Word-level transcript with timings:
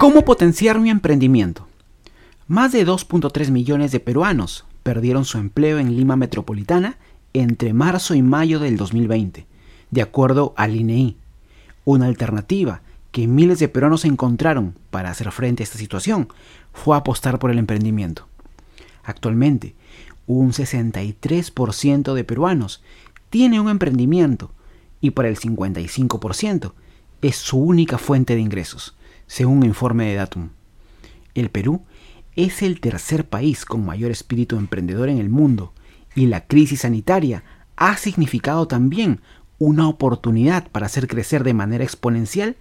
¿Cómo 0.00 0.24
potenciar 0.24 0.80
mi 0.80 0.88
emprendimiento? 0.88 1.68
Más 2.48 2.72
de 2.72 2.86
2.3 2.86 3.50
millones 3.50 3.92
de 3.92 4.00
peruanos 4.00 4.64
perdieron 4.82 5.26
su 5.26 5.36
empleo 5.36 5.78
en 5.78 5.94
Lima 5.94 6.16
Metropolitana 6.16 6.96
entre 7.34 7.74
marzo 7.74 8.14
y 8.14 8.22
mayo 8.22 8.60
del 8.60 8.78
2020, 8.78 9.46
de 9.90 10.02
acuerdo 10.02 10.54
al 10.56 10.74
INEI. 10.74 11.08
E 11.08 11.16
Una 11.84 12.06
alternativa 12.06 12.80
que 13.12 13.26
miles 13.26 13.58
de 13.58 13.68
peruanos 13.68 14.06
encontraron 14.06 14.74
para 14.90 15.10
hacer 15.10 15.30
frente 15.32 15.62
a 15.62 15.64
esta 15.64 15.76
situación 15.76 16.28
fue 16.72 16.96
apostar 16.96 17.38
por 17.38 17.50
el 17.50 17.58
emprendimiento. 17.58 18.26
Actualmente, 19.04 19.74
un 20.26 20.52
63% 20.52 22.14
de 22.14 22.24
peruanos 22.24 22.82
tiene 23.28 23.60
un 23.60 23.68
emprendimiento 23.68 24.50
y 25.02 25.10
para 25.10 25.28
el 25.28 25.38
55% 25.38 26.72
es 27.20 27.36
su 27.36 27.58
única 27.58 27.98
fuente 27.98 28.34
de 28.34 28.40
ingresos 28.40 28.94
según 29.30 29.58
un 29.58 29.66
informe 29.66 30.06
de 30.06 30.16
Datum. 30.16 30.48
El 31.36 31.50
Perú 31.50 31.84
es 32.34 32.62
el 32.62 32.80
tercer 32.80 33.28
país 33.28 33.64
con 33.64 33.86
mayor 33.86 34.10
espíritu 34.10 34.56
emprendedor 34.56 35.08
en 35.08 35.18
el 35.18 35.28
mundo 35.28 35.72
y 36.16 36.26
la 36.26 36.48
crisis 36.48 36.80
sanitaria 36.80 37.44
ha 37.76 37.96
significado 37.96 38.66
también 38.66 39.20
una 39.58 39.88
oportunidad 39.88 40.68
para 40.72 40.86
hacer 40.86 41.06
crecer 41.06 41.44
de 41.44 41.54
manera 41.54 41.84
exponencial 41.84 42.56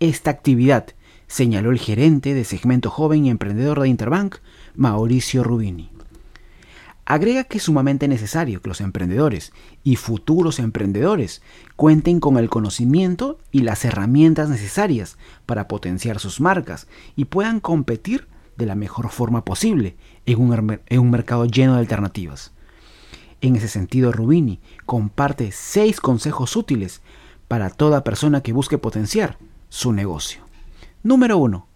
esta 0.00 0.32
actividad, 0.32 0.88
señaló 1.28 1.70
el 1.70 1.78
gerente 1.78 2.34
de 2.34 2.42
segmento 2.42 2.90
joven 2.90 3.24
y 3.24 3.30
emprendedor 3.30 3.80
de 3.80 3.88
Interbank, 3.88 4.38
Mauricio 4.74 5.44
Rubini. 5.44 5.97
Agrega 7.10 7.44
que 7.44 7.56
es 7.56 7.64
sumamente 7.64 8.06
necesario 8.06 8.60
que 8.60 8.68
los 8.68 8.82
emprendedores 8.82 9.54
y 9.82 9.96
futuros 9.96 10.58
emprendedores 10.58 11.40
cuenten 11.74 12.20
con 12.20 12.36
el 12.36 12.50
conocimiento 12.50 13.38
y 13.50 13.60
las 13.60 13.86
herramientas 13.86 14.50
necesarias 14.50 15.16
para 15.46 15.68
potenciar 15.68 16.20
sus 16.20 16.38
marcas 16.38 16.86
y 17.16 17.24
puedan 17.24 17.60
competir 17.60 18.28
de 18.58 18.66
la 18.66 18.74
mejor 18.74 19.08
forma 19.08 19.42
posible 19.42 19.96
en 20.26 20.38
un, 20.38 21.10
mercado 21.10 21.46
lleno 21.46 21.72
de 21.76 21.80
alternativas. 21.80 22.52
En 23.40 23.56
ese 23.56 23.68
sentido, 23.68 24.12
Rubini 24.12 24.60
comparte 24.84 25.50
seis 25.50 26.02
consejos 26.02 26.56
útiles 26.56 27.00
para 27.48 27.70
toda 27.70 28.04
persona 28.04 28.42
que 28.42 28.52
busque 28.52 28.76
potenciar 28.76 29.38
su 29.70 29.94
negocio. 29.94 30.42
Número 31.02 31.38
1. 31.38 31.66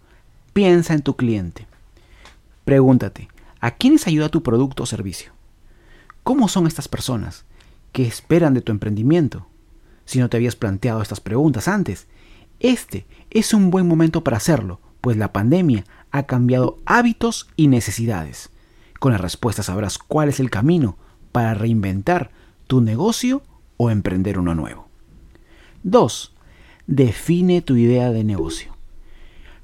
Piensa 0.53 0.93
en 0.93 1.01
tu 1.01 1.15
cliente. 1.15 1.65
Pregúntate, 2.65 3.29
¿A 3.63 3.71
quiénes 3.71 4.07
ayuda 4.07 4.27
tu 4.27 4.43
producto 4.43 4.83
o 4.83 4.85
servicio? 4.85 5.31
¿Cómo 6.23 6.49
son 6.49 6.67
estas 6.67 6.89
personas? 6.89 7.45
¿Qué 7.93 8.05
esperan 8.05 8.53
de 8.53 8.59
tu 8.59 8.73
emprendimiento? 8.73 9.47
Si 10.03 10.19
no 10.19 10.29
te 10.29 10.35
habías 10.35 10.57
planteado 10.57 11.01
estas 11.01 11.21
preguntas 11.21 11.69
antes, 11.69 12.07
este 12.59 13.05
es 13.29 13.53
un 13.53 13.71
buen 13.71 13.87
momento 13.87 14.21
para 14.21 14.35
hacerlo, 14.35 14.81
pues 14.99 15.15
la 15.15 15.31
pandemia 15.31 15.85
ha 16.11 16.23
cambiado 16.23 16.79
hábitos 16.85 17.47
y 17.55 17.67
necesidades. 17.67 18.49
Con 18.99 19.13
las 19.13 19.21
respuestas 19.21 19.67
sabrás 19.67 19.97
cuál 19.97 20.27
es 20.27 20.41
el 20.41 20.49
camino 20.49 20.97
para 21.31 21.53
reinventar 21.53 22.31
tu 22.67 22.81
negocio 22.81 23.43
o 23.77 23.89
emprender 23.89 24.39
uno 24.39 24.55
nuevo. 24.55 24.89
2. 25.83 26.33
Define 26.87 27.61
tu 27.61 27.77
idea 27.77 28.11
de 28.11 28.25
negocio. 28.25 28.75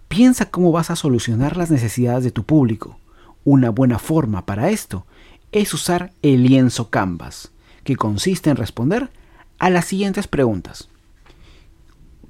Piensa 0.08 0.50
cómo 0.50 0.72
vas 0.72 0.90
a 0.90 0.96
solucionar 0.96 1.58
las 1.58 1.70
necesidades 1.70 2.24
de 2.24 2.32
tu 2.32 2.46
público 2.46 2.98
una 3.44 3.70
buena 3.70 4.00
forma 4.00 4.46
para 4.46 4.70
esto 4.70 5.06
es 5.52 5.74
usar 5.74 6.14
el 6.22 6.44
lienzo 6.44 6.90
Canvas, 6.90 7.52
que 7.84 7.96
consiste 7.96 8.50
en 8.50 8.56
responder 8.56 9.10
a 9.58 9.70
las 9.70 9.86
siguientes 9.86 10.28
preguntas. 10.28 10.90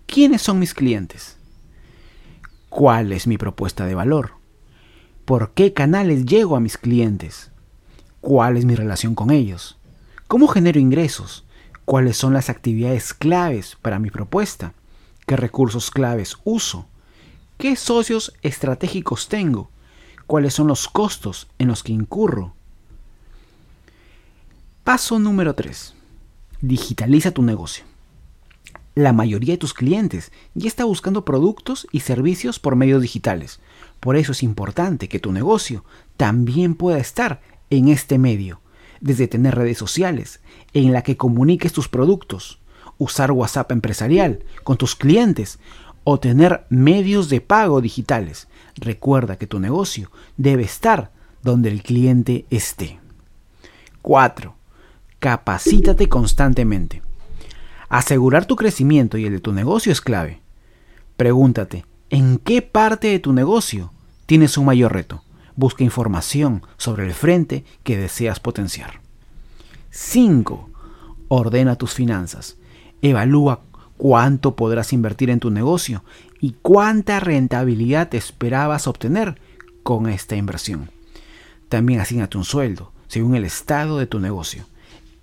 ¿Quiénes 0.05 0.41
son 0.41 0.59
mis 0.59 0.73
clientes? 0.73 1.37
¿Cuál 2.69 3.11
es 3.11 3.27
mi 3.27 3.37
propuesta 3.37 3.85
de 3.85 3.95
valor? 3.95 4.33
¿Por 5.25 5.51
qué 5.51 5.73
canales 5.73 6.25
llego 6.25 6.55
a 6.55 6.59
mis 6.59 6.77
clientes? 6.77 7.51
¿Cuál 8.21 8.57
es 8.57 8.65
mi 8.65 8.75
relación 8.75 9.15
con 9.15 9.31
ellos? 9.31 9.77
¿Cómo 10.27 10.47
genero 10.47 10.79
ingresos? 10.79 11.45
¿Cuáles 11.85 12.17
son 12.17 12.33
las 12.33 12.49
actividades 12.49 13.13
claves 13.13 13.77
para 13.81 13.99
mi 13.99 14.11
propuesta? 14.11 14.73
¿Qué 15.25 15.35
recursos 15.35 15.91
claves 15.91 16.37
uso? 16.43 16.87
¿Qué 17.57 17.75
socios 17.75 18.33
estratégicos 18.41 19.27
tengo? 19.27 19.69
Cuáles 20.29 20.53
son 20.53 20.67
los 20.67 20.87
costos 20.87 21.47
en 21.57 21.69
los 21.69 21.81
que 21.81 21.91
incurro. 21.91 22.53
Paso 24.83 25.17
número 25.17 25.55
3. 25.55 25.95
Digitaliza 26.61 27.31
tu 27.31 27.41
negocio. 27.41 27.83
La 28.93 29.11
mayoría 29.11 29.55
de 29.55 29.57
tus 29.57 29.73
clientes 29.73 30.31
ya 30.53 30.67
está 30.67 30.83
buscando 30.83 31.25
productos 31.25 31.87
y 31.91 32.01
servicios 32.01 32.59
por 32.59 32.75
medios 32.75 33.01
digitales. 33.01 33.59
Por 33.99 34.17
eso 34.17 34.33
es 34.33 34.43
importante 34.43 35.09
que 35.09 35.17
tu 35.17 35.31
negocio 35.31 35.83
también 36.15 36.75
pueda 36.75 36.99
estar 36.99 37.41
en 37.71 37.87
este 37.87 38.19
medio, 38.19 38.61
desde 39.01 39.27
tener 39.27 39.55
redes 39.55 39.79
sociales 39.79 40.41
en 40.73 40.93
la 40.93 41.01
que 41.01 41.17
comuniques 41.17 41.73
tus 41.73 41.89
productos, 41.89 42.59
usar 42.99 43.31
WhatsApp 43.31 43.71
empresarial 43.71 44.43
con 44.63 44.77
tus 44.77 44.95
clientes 44.95 45.57
o 46.03 46.19
tener 46.19 46.65
medios 46.69 47.29
de 47.29 47.41
pago 47.41 47.81
digitales 47.81 48.47
Recuerda 48.79 49.37
que 49.37 49.47
tu 49.47 49.59
negocio 49.59 50.09
debe 50.37 50.63
estar 50.63 51.11
donde 51.43 51.69
el 51.69 51.83
cliente 51.83 52.45
esté. 52.49 52.99
4. 54.01 54.55
Capacítate 55.19 56.07
constantemente. 56.07 57.01
Asegurar 57.89 58.45
tu 58.45 58.55
crecimiento 58.55 59.17
y 59.17 59.25
el 59.25 59.33
de 59.33 59.39
tu 59.41 59.51
negocio 59.51 59.91
es 59.91 59.99
clave. 59.99 60.41
Pregúntate, 61.17 61.85
¿en 62.09 62.37
qué 62.37 62.61
parte 62.61 63.07
de 63.07 63.19
tu 63.19 63.33
negocio 63.33 63.91
tienes 64.25 64.57
un 64.57 64.65
mayor 64.65 64.93
reto? 64.93 65.23
Busca 65.55 65.83
información 65.83 66.61
sobre 66.77 67.05
el 67.05 67.13
frente 67.13 67.65
que 67.83 67.97
deseas 67.97 68.39
potenciar. 68.39 69.01
5. 69.89 70.69
Ordena 71.27 71.75
tus 71.75 71.93
finanzas. 71.93 72.55
Evalúa 73.01 73.63
cuánto 73.99 74.55
podrás 74.55 74.93
invertir 74.93 75.29
en 75.29 75.41
tu 75.41 75.51
negocio 75.51 76.05
y 76.39 76.55
cuánta 76.61 77.19
rentabilidad 77.19 78.15
esperabas 78.15 78.87
obtener 78.87 79.41
con 79.83 80.07
esta 80.07 80.37
inversión. 80.37 80.89
También 81.67 81.99
asignate 81.99 82.37
un 82.37 82.45
sueldo 82.45 82.93
según 83.07 83.35
el 83.35 83.43
estado 83.43 83.97
de 83.97 84.07
tu 84.07 84.21
negocio. 84.21 84.65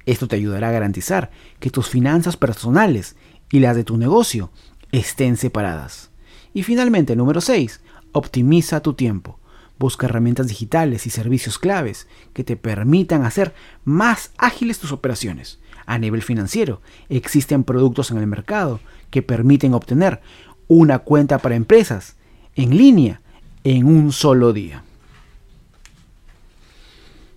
Esto 0.04 0.28
te 0.28 0.36
ayudará 0.36 0.68
a 0.68 0.72
garantizar 0.72 1.30
que 1.58 1.70
tus 1.70 1.88
finanzas 1.88 2.36
personales 2.36 3.16
y 3.50 3.60
las 3.60 3.76
de 3.76 3.84
tu 3.84 3.96
negocio 3.96 4.50
estén 4.92 5.38
separadas. 5.38 6.10
Y 6.52 6.62
finalmente, 6.62 7.16
número 7.16 7.40
6, 7.40 7.80
optimiza 8.12 8.82
tu 8.82 8.92
tiempo. 8.92 9.40
Busca 9.78 10.06
herramientas 10.06 10.48
digitales 10.48 11.06
y 11.06 11.10
servicios 11.10 11.58
claves 11.58 12.08
que 12.32 12.44
te 12.44 12.56
permitan 12.56 13.24
hacer 13.24 13.54
más 13.84 14.32
ágiles 14.38 14.78
tus 14.78 14.92
operaciones. 14.92 15.58
A 15.84 15.98
nivel 15.98 16.22
financiero, 16.22 16.80
existen 17.08 17.62
productos 17.62 18.10
en 18.10 18.18
el 18.18 18.26
mercado 18.26 18.80
que 19.10 19.22
permiten 19.22 19.74
obtener 19.74 20.20
una 20.68 21.00
cuenta 21.00 21.38
para 21.38 21.54
empresas 21.54 22.16
en 22.54 22.76
línea 22.76 23.20
en 23.64 23.86
un 23.86 24.12
solo 24.12 24.52
día. 24.52 24.82